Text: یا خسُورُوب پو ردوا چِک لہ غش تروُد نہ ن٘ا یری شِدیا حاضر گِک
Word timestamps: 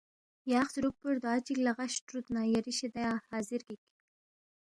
یا 0.51 0.61
خسُورُوب 0.65 0.95
پو 0.99 1.05
ردوا 1.15 1.33
چِک 1.45 1.57
لہ 1.65 1.71
غش 1.77 1.93
تروُد 2.05 2.25
نہ 2.33 2.41
ن٘ا 2.43 2.51
یری 2.53 2.73
شِدیا 2.79 3.11
حاضر 3.29 3.61
گِک 3.67 3.81